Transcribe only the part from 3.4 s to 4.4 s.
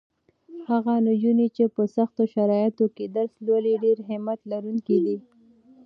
لولي ډېرې همت